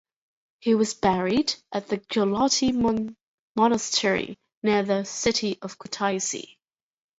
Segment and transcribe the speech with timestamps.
[0.61, 2.71] He was buried at the Gelati
[3.55, 6.57] Monastery near the city of Kutaisi.